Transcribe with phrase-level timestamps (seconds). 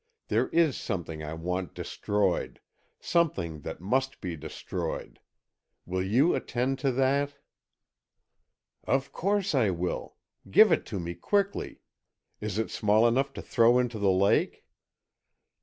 [0.29, 2.59] There is something I want destroyed,
[2.99, 5.19] something that must be destroyed.
[5.85, 7.35] Will you attend to that?"
[8.83, 10.15] "Of course I will.
[10.49, 11.81] Give it to me quickly.
[12.39, 14.65] Is it small enough to throw into the lake?"